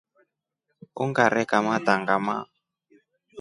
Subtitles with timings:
[1.03, 2.37] Ungare kamata ngama.